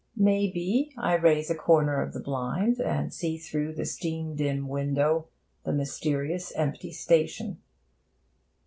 May 0.17 0.49
be, 0.49 0.91
I 0.97 1.13
raise 1.13 1.51
a 1.51 1.55
corner 1.55 2.01
of 2.01 2.13
the 2.13 2.19
blind, 2.19 2.79
and 2.81 3.13
see 3.13 3.37
through 3.37 3.75
the 3.75 3.85
steam 3.85 4.35
dim 4.35 4.67
window 4.67 5.27
the 5.63 5.73
mysterious, 5.73 6.51
empty 6.55 6.91
station. 6.91 7.61